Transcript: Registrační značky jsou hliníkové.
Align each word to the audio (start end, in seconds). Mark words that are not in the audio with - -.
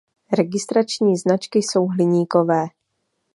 Registrační 0.37 1.17
značky 1.17 1.59
jsou 1.59 1.85
hliníkové. 1.85 2.65